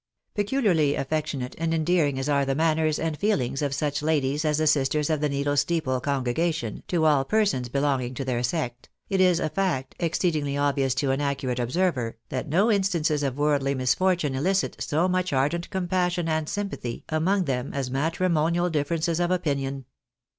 [0.35, 4.65] "PecuUarly affectionate and endearing as are the manners and feehngs of such ladies as the
[4.65, 9.21] sisters of the Needle Steeple congre gation to aU persons belonging to their sect, it
[9.21, 14.17] is a fact, exceedingly obvious to an accurate observer, that no instances of worldly misfor
[14.17, 19.85] tune elicit so much ardent compassion and sympathy among them as matrimonial differences of opinion.